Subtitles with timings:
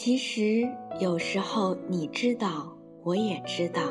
[0.00, 0.64] 其实
[1.00, 3.82] 有时候你知道，我也知道，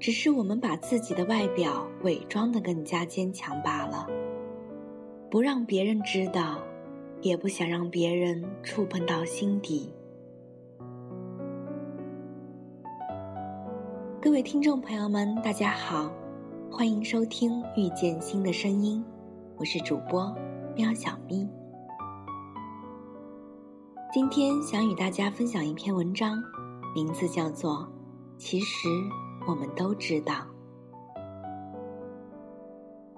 [0.00, 4.06] 只是我们把自己的外表伪装的更加坚强罢了，
[5.30, 6.56] 不让别人知道，
[7.20, 9.92] 也不想让别人触碰到心底。
[14.18, 16.10] 各位听众朋友们，大家好，
[16.70, 19.04] 欢迎收听《遇见新的声音》，
[19.58, 20.34] 我是主播
[20.74, 21.46] 喵小咪。
[24.12, 26.36] 今天想与大家分享一篇文章，
[26.94, 27.78] 名字叫做
[28.36, 28.86] 《其实
[29.48, 30.34] 我们都知道》。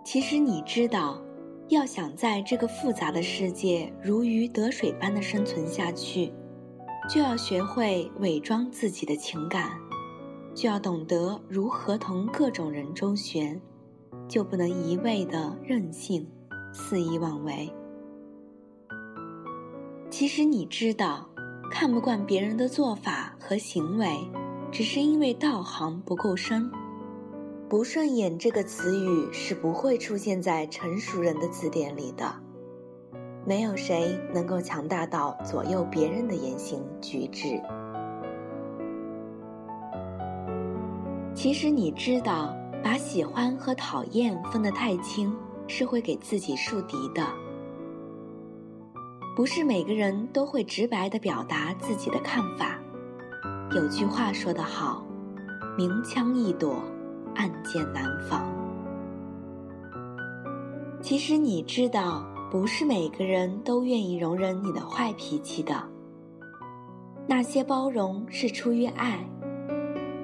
[0.05, 1.21] 其实你知道，
[1.67, 6.33] 要想在这个复杂的世界如鱼得水般的生存下去，
[7.11, 9.73] 就要学会伪装自己的情感。
[10.55, 13.61] 就要懂得如何同各种人周旋，
[14.29, 16.25] 就不能一味的任性、
[16.73, 17.69] 肆意妄为。
[20.11, 21.29] 其实你知道，
[21.71, 24.07] 看不惯别人的做法和行为，
[24.71, 26.71] 只是因为道行不够深。
[27.69, 32.33] 不顺眼这个词语是不会出现在成熟人的字典里的。
[33.45, 37.61] 没有谁能够强大到左右别人的言行举止。
[41.35, 45.35] 其实你知道，把喜欢和讨厌分得太清，
[45.67, 47.27] 是会给自己树敌的。
[49.37, 52.79] 不是每个人都会直白的表达自己的看法。
[53.75, 55.05] 有句话说得好
[55.77, 56.81] ：“明枪易躲，
[57.35, 58.49] 暗箭难防。”
[61.03, 65.75] 其实你知道，不是每个人都愿意容忍你的坏脾气的。
[67.27, 69.19] 那些包容是出于爱。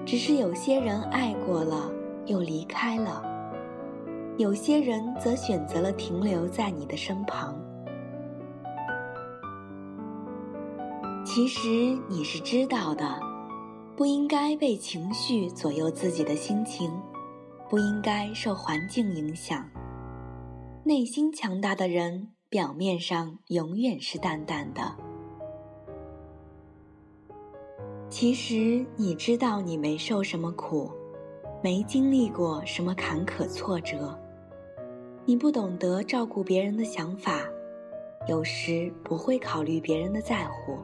[0.06, 1.90] 只是有些人爱过了
[2.26, 3.22] 又离开了，
[4.38, 7.54] 有些人则选择了停留在你的身旁。
[11.32, 13.20] 其实你是知道的，
[13.96, 16.90] 不应该被情绪左右自己的心情，
[17.68, 19.64] 不应该受环境影响。
[20.82, 24.92] 内心强大的人，表面上永远是淡淡的。
[28.08, 30.90] 其实你知道，你没受什么苦，
[31.62, 34.18] 没经历过什么坎坷挫折，
[35.24, 37.44] 你不懂得照顾别人的想法，
[38.26, 40.76] 有时不会考虑别人的在乎，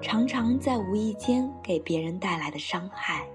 [0.00, 3.26] 常常在无意间给别人带来的伤害。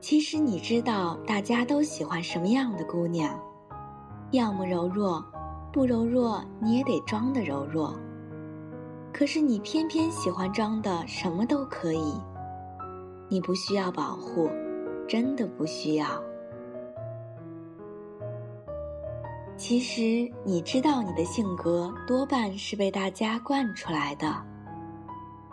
[0.00, 3.38] 其实你知道，大家都喜欢什么样的姑娘？
[4.30, 5.24] 要么柔弱，
[5.72, 7.94] 不柔弱你也得装的柔弱。
[9.12, 12.14] 可是你偏偏喜欢装的什么都可以，
[13.28, 14.48] 你不需要保护，
[15.06, 16.06] 真的不需要。
[19.62, 24.26] 其实你知道，你的性格多半是被大家惯出来的，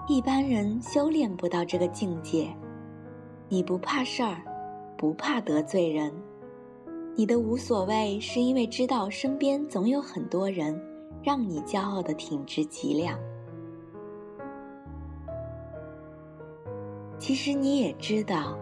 [0.07, 2.51] 一般人修炼不到这个境界。
[3.49, 4.41] 你不怕事儿，
[4.97, 6.11] 不怕得罪人，
[7.15, 10.75] 你的无所谓是因为知道身边总有很多人
[11.21, 13.15] 让你骄傲的挺直脊梁。
[17.19, 18.57] 其实你也知道，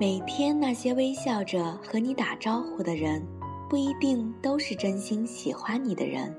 [0.00, 3.22] 每天那些微笑着和你打招呼的人，
[3.68, 6.34] 不一定都是真心喜欢你的人。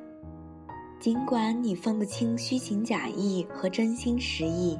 [0.99, 4.77] 尽管你分不清虚情假意和真心实意，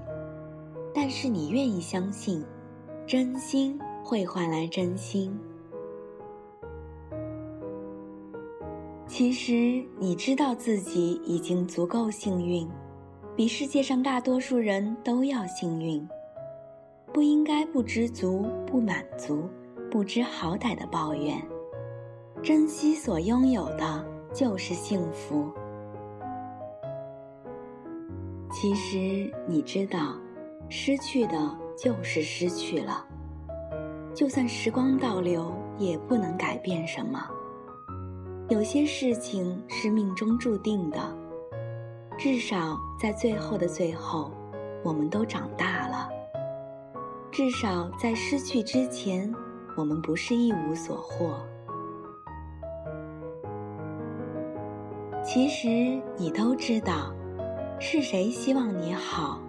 [0.94, 2.44] 但是你愿意相信，
[3.06, 5.38] 真心会换来真心。
[9.06, 12.68] 其实你知道自己已经足够幸运，
[13.36, 16.07] 比世界上大多数人都要幸运。
[17.13, 19.50] 不应该不知足、不满足、
[19.90, 21.41] 不知好歹的抱怨，
[22.47, 25.52] 珍惜所拥有的就是幸福。
[28.50, 30.16] 其实你知道，
[30.69, 31.36] 失去的
[31.78, 33.06] 就是失去了，
[34.13, 37.28] 就算时光倒流，也不能改变什么。
[38.47, 41.00] 有些事情是命中注定的，
[42.18, 44.31] 至少在最后的最后，
[44.86, 46.07] 我们都长大了。
[47.30, 49.30] 至少在失去之前，
[49.75, 51.38] 我们不是一无所获。
[55.38, 57.13] 其实你都知道，
[57.80, 59.39] 是谁希望你好，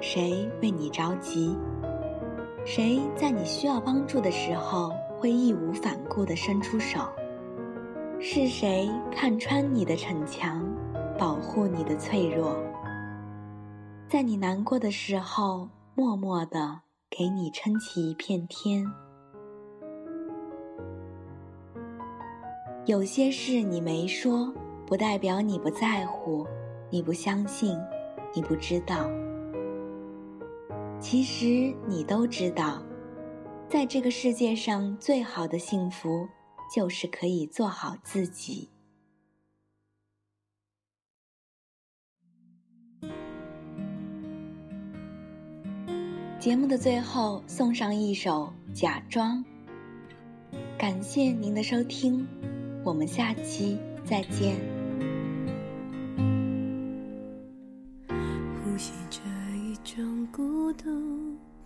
[0.00, 1.58] 谁为你着急，
[2.64, 7.00] 谁在你需要帮助的时候会义无反顾地伸出手，
[8.20, 10.64] 是谁看穿你的逞强，
[11.18, 12.56] 保护你的脆弱，
[14.08, 16.82] 在你难过的时候默默的。
[17.10, 18.86] 给你撑起一片天。
[22.86, 24.52] 有些事你没说，
[24.92, 26.46] 不代表你不在乎；
[26.90, 27.78] 你不相信，
[28.34, 29.08] 你不知道。
[31.00, 32.82] 其实你都知道，
[33.70, 36.28] 在这个世界上最好的幸福，
[36.70, 38.68] 就是可以做好自己。
[46.38, 49.42] 节目的最后，送上一首《假装》。
[50.76, 52.28] 感谢您的收听，
[52.84, 54.71] 我们下期再见。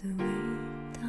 [0.06, 0.24] 的味
[0.92, 1.00] 道，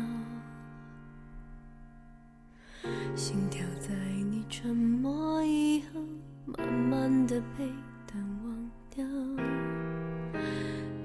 [3.15, 3.93] 心跳在
[4.29, 6.01] 你沉默以后，
[6.45, 7.71] 慢慢的被
[8.05, 9.05] 淡忘掉。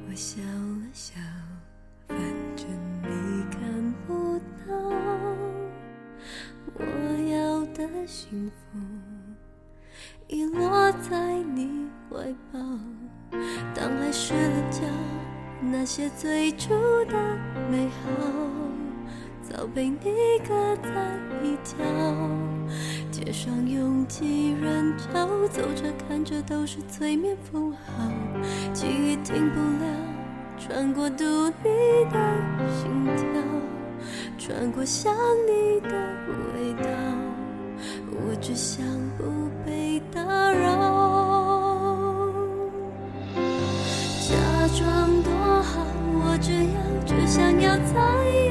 [0.09, 1.15] 我笑了笑。
[2.09, 2.19] 反
[2.57, 2.67] 正
[3.03, 3.61] 你看
[4.07, 4.75] 不到，
[6.75, 6.85] 我
[7.31, 8.79] 要的幸福
[10.29, 12.61] 已落在你怀抱，
[13.75, 14.83] 当爱失了焦，
[15.71, 16.71] 那些最初
[17.07, 17.15] 的
[17.71, 18.11] 美好，
[19.43, 19.99] 早被你
[20.47, 20.89] 搁在
[21.43, 21.77] 一角。
[23.11, 28.11] 街上拥挤人潮，走着看着都是催眠符号，
[28.73, 29.87] 记忆停不了，
[30.59, 32.19] 穿过独你的
[32.69, 33.25] 心跳，
[34.39, 35.15] 穿过想
[35.47, 35.89] 你的
[36.55, 36.89] 味道。
[38.11, 38.85] 我只想
[39.17, 39.25] 不
[39.65, 40.23] 被打
[40.53, 41.22] 扰，
[46.43, 48.42] 只要只想要再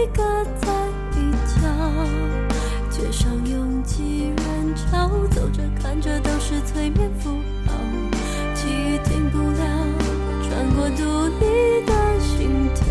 [0.00, 0.22] 一个
[0.62, 0.72] 在
[1.14, 1.60] 一角，
[2.88, 7.28] 街上拥挤人潮，走着看着都是催眠符
[7.66, 7.74] 号，
[8.54, 9.62] 记忆停不了，
[10.42, 11.04] 穿过独
[11.38, 12.82] 立的心跳，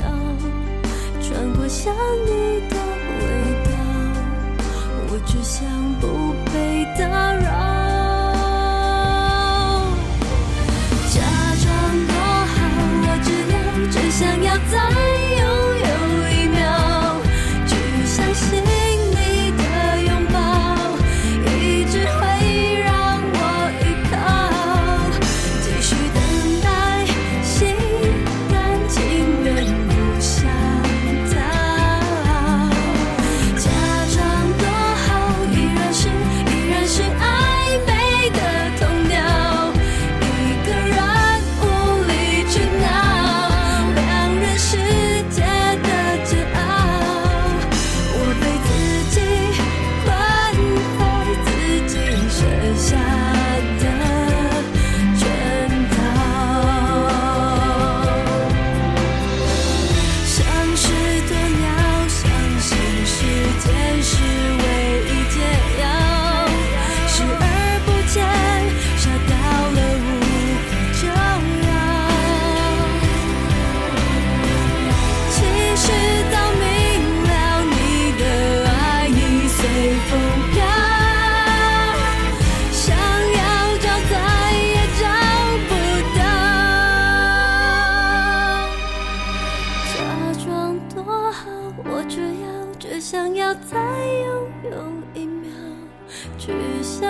[1.19, 1.91] 穿过想
[2.27, 2.75] 你的
[3.17, 3.23] 味
[3.65, 3.71] 道，
[5.09, 5.65] 我只想
[5.99, 6.05] 不
[6.53, 6.78] 被。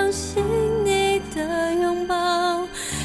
[0.10, 0.44] 相信
[0.84, 2.16] 你的拥抱，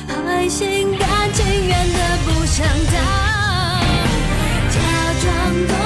[0.09, 2.93] 还心甘情愿的不想逃，
[4.71, 4.81] 假
[5.21, 5.84] 装。